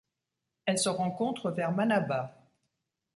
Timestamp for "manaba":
1.73-2.35